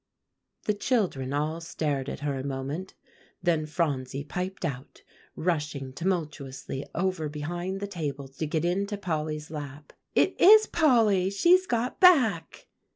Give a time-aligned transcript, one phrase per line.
[0.63, 2.95] The children all stared at her a moment;
[3.43, 5.03] then Phronsie piped out,
[5.35, 9.93] rushing tumultuously over behind the table to get into Polly's lap.
[10.15, 11.29] "It is Polly.
[11.29, 12.67] She's got back."